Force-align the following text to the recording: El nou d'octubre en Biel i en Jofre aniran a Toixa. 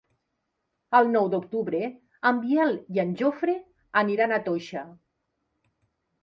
El 0.99 1.09
nou 1.15 1.27
d'octubre 1.33 1.81
en 2.29 2.39
Biel 2.45 2.73
i 2.95 3.03
en 3.05 3.13
Jofre 3.21 3.55
aniran 4.03 4.35
a 4.37 4.41
Toixa. 4.49 4.85